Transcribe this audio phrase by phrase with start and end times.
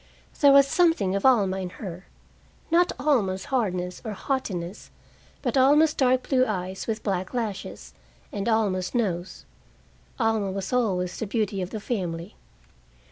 [0.39, 2.07] There was something of Alma in her,
[2.71, 4.89] not Alma's hardness or haughtiness,
[5.43, 7.93] but Alma's dark blue eyes with black lashes,
[8.31, 9.45] and Alma's nose.
[10.17, 12.33] Alma was always the beauty of the family.